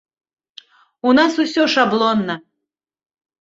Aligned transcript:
У 1.09 1.13
нас 1.19 1.37
усё 1.43 1.67
шаблонна. 1.75 2.39